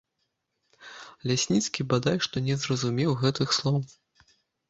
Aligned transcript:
Лясніцкі 1.31 1.85
бадай 1.91 2.17
што 2.27 2.43
не 2.47 2.55
зразумеў 2.63 3.11
гэтых 3.25 3.53
слоў. 3.59 3.79